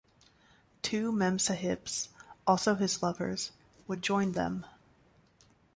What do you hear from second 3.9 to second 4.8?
join them".